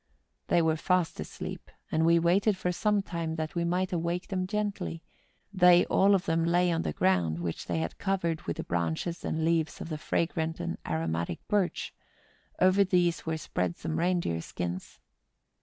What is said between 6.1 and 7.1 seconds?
of them lay on the